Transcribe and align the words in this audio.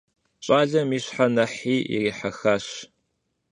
Щӏалэм 0.45 0.89
и 0.97 0.99
щхьэр 1.03 1.29
нэхъри 1.35 1.77
ирихьэхащ. 1.95 2.65